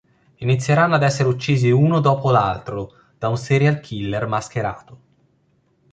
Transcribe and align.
Inizieranno 0.37 0.95
ad 0.95 1.03
essere 1.03 1.29
uccisi 1.29 1.69
uno 1.69 1.99
dopo 1.99 2.31
l'altro 2.31 2.91
da 3.19 3.27
un 3.29 3.37
serial 3.37 3.79
killer 3.81 4.25
mascherato. 4.25 4.99